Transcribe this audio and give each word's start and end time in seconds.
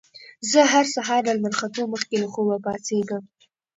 زه 0.51 0.59
هر 0.71 0.85
سهار 0.95 1.21
له 1.27 1.33
لمر 1.37 1.53
ختو 1.59 1.83
مخکې 1.93 2.15
له 2.23 2.27
خوبه 2.33 2.55
پاڅېږم 2.65 3.23